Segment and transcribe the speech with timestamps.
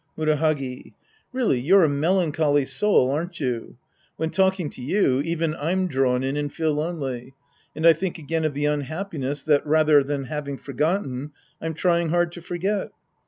[0.17, 0.93] Murahagi.
[1.31, 3.77] Really, you're a cueiancholy soul, aren't you?
[4.17, 7.35] When talking to you, evea I'm drawn in and feel lonely.
[7.75, 12.31] And I think again of the unhappiness that, rather than having forgotten, I'm trying hard
[12.31, 12.89] to forget.